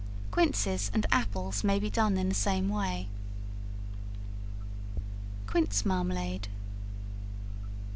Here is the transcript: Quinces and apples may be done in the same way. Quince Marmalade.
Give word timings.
Quinces 0.31 0.89
and 0.95 1.05
apples 1.11 1.63
may 1.63 1.77
be 1.77 1.87
done 1.87 2.17
in 2.17 2.27
the 2.27 2.33
same 2.33 2.69
way. 2.69 3.07
Quince 5.45 5.85
Marmalade. 5.85 6.47